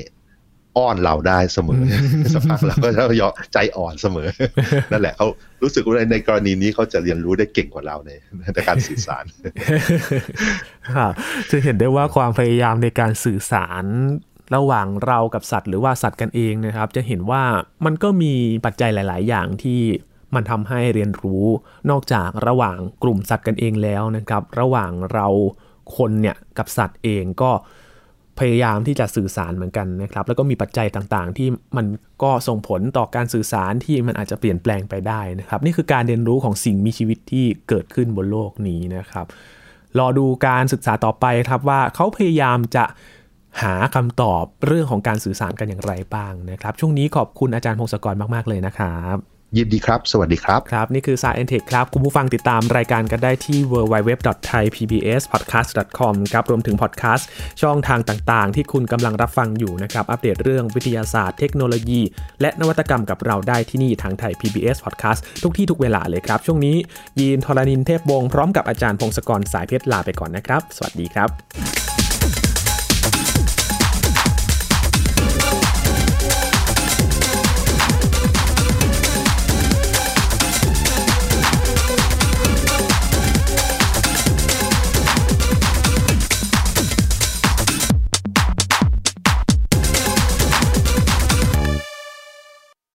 [0.76, 1.82] อ้อนเราได้เสมอ
[2.34, 4.28] สักพักเราก็จะยอใจอ่อนเสมอ
[4.92, 5.26] นั่นแหละเขา
[5.62, 8.10] รู้สึกว่าในกรณีนี้เขาจะเรียนรู้ได้เก่งกว่าเราใน
[8.54, 9.24] ในการสื่อสาร
[10.96, 11.08] ค่ะ
[11.50, 13.84] จะเห็นได้ว่าความพยายามในการสื่อสาร
[14.54, 17.42] ระหว่างเรากับสัตว์หรือว่าสัตว์กันเองนะครับ จะเห็นว่า
[17.84, 18.34] มันก็มี
[18.64, 19.80] ปัจจัยหลาย ๆ อย่างที่
[20.34, 21.44] มันทำให้เรียนรู้
[21.90, 25.28] นอกจากระหว่างกลุ่มสัตว์กันเองแล้วนะครับ ระหว่างเรา
[25.96, 27.50] คนเนี่ยกับสัตว์เองก็
[28.38, 31.86] พยายามที่จะสื่อสารเหมือนกันนะครับ แล้วก็มีปัจจัยต่างๆ ที่มัน
[32.22, 39.26] ก็ส่งผลต่อการสื่อสารที่มันอาจจะเปลี่ยนแปลงไปได้นะครับ นี่คือการเรียนรู้ของสิ่งมีชีวิตที่เกิดขึ้นบนโลกนี้นะครับ
[39.98, 42.84] รอดูการศึกษาต่อไปครับว่าเขาพยายามจะ
[43.62, 49.18] หาคำตอบเรื่องของการสื่อสารกันอย่างไรบ้างนะครับ ช่วงนี้ขอบคุณอาจารย์พงศกรมาก ๆ เลยนะครับ
[49.56, 57.28] ยินดีครับ สวัสดีครับ ครับ นี่คือ s ายเอ็นเทคครับ คุณผู้ฟังติดตามรายการกันได้ที่ www.thaipbspodcast.com ครับ รวมถึงพอดแคสต์
[57.62, 62.00] ช่องทางต่างๆ ที่คุณกำลังรับฟังอยู่นะครับ อัปเดตเรื่องวิทยาศาสตร์เทคโนโลยี
[62.40, 66.76] และนวัตกรรมกับเราได้ที่นี่ทางไทย PBS Podcast ทุกที่ทุกเวลาเลยครับ ช่วงนี้
[67.20, 71.28] ยีนทรณินเทพวงศ์พร้อมกับอาจารย์พงศกรสายเพชรลาไปก่อนนะครับ สวัสดีครับ